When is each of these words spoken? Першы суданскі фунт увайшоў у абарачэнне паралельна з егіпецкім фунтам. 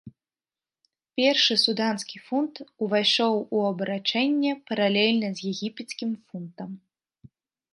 Першы 1.19 1.57
суданскі 1.63 2.17
фунт 2.29 2.55
увайшоў 2.85 3.33
у 3.57 3.61
абарачэнне 3.71 4.51
паралельна 4.71 5.29
з 5.41 5.47
егіпецкім 5.51 6.11
фунтам. 6.27 6.69